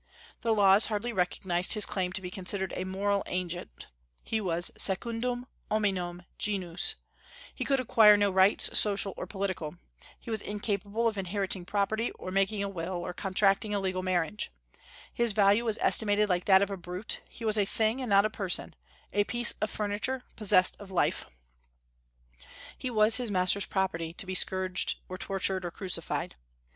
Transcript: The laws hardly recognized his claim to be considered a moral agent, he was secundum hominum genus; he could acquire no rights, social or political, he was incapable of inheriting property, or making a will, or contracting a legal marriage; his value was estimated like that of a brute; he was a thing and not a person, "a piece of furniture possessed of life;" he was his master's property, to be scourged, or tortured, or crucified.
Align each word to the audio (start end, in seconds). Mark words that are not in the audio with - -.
The 0.41 0.51
laws 0.51 0.87
hardly 0.87 1.13
recognized 1.13 1.73
his 1.73 1.85
claim 1.85 2.11
to 2.13 2.23
be 2.23 2.31
considered 2.31 2.73
a 2.75 2.85
moral 2.85 3.21
agent, 3.27 3.85
he 4.23 4.41
was 4.41 4.71
secundum 4.75 5.45
hominum 5.69 6.23
genus; 6.39 6.95
he 7.53 7.63
could 7.65 7.79
acquire 7.79 8.17
no 8.17 8.31
rights, 8.31 8.75
social 8.79 9.13
or 9.15 9.27
political, 9.27 9.75
he 10.19 10.31
was 10.31 10.41
incapable 10.41 11.07
of 11.07 11.19
inheriting 11.19 11.65
property, 11.65 12.09
or 12.13 12.31
making 12.31 12.63
a 12.63 12.67
will, 12.67 12.93
or 12.95 13.13
contracting 13.13 13.75
a 13.75 13.79
legal 13.79 14.01
marriage; 14.01 14.51
his 15.13 15.33
value 15.33 15.65
was 15.65 15.77
estimated 15.79 16.27
like 16.27 16.45
that 16.45 16.63
of 16.63 16.71
a 16.71 16.77
brute; 16.77 17.21
he 17.29 17.45
was 17.45 17.59
a 17.59 17.63
thing 17.65 18.01
and 18.01 18.09
not 18.09 18.25
a 18.25 18.29
person, 18.31 18.75
"a 19.13 19.23
piece 19.25 19.51
of 19.61 19.69
furniture 19.69 20.23
possessed 20.35 20.75
of 20.81 20.89
life;" 20.89 21.27
he 22.75 22.89
was 22.89 23.17
his 23.17 23.29
master's 23.29 23.67
property, 23.67 24.13
to 24.13 24.25
be 24.25 24.33
scourged, 24.33 24.95
or 25.07 25.17
tortured, 25.19 25.63
or 25.63 25.69
crucified. 25.69 26.35